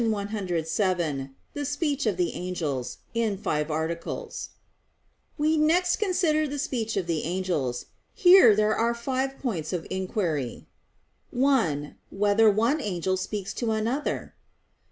[0.05, 4.49] _______________________QUESTION 107 THE SPEECH OF THE ANGELS (In Five Articles)
[5.37, 7.85] We next consider the speech of the angels.
[8.15, 10.65] Here there are five points of inquiry:
[11.29, 14.33] (1) Whether one angel speaks to another?